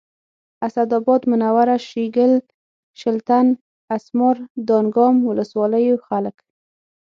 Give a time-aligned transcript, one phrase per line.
[0.67, 2.33] اسداباد منوره شیګل
[2.99, 3.45] شلتن
[3.95, 4.35] اسمار
[4.67, 6.35] دانګام ولسوالیو خلک